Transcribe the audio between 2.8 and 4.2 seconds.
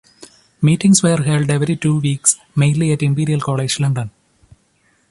at Imperial College London.